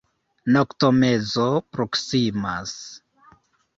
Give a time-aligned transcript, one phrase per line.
[0.53, 1.45] Noktomezo
[1.77, 2.75] proksimas.